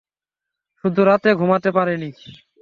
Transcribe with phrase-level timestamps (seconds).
[0.83, 2.09] শুধু রাতে ঘুমাতে পারিনি।